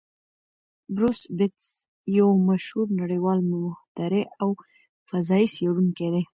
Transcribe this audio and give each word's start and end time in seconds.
بروس 0.95 1.19
بتز 1.37 1.67
یو 2.17 2.29
مشهور 2.49 2.87
نړیوال 3.01 3.39
مخترع 3.51 4.23
او 4.41 4.49
فضايي 5.09 5.47
څېړونکی 5.55 6.07
دی. 6.13 6.23